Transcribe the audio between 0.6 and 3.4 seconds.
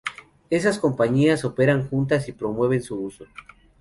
compañías operan juntas y promueven su uso.